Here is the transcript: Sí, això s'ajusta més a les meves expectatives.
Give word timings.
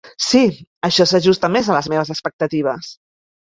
Sí, 0.27 0.39
això 0.89 1.07
s'ajusta 1.11 1.51
més 1.57 1.71
a 1.73 1.77
les 1.79 1.91
meves 1.95 2.13
expectatives. 2.17 2.93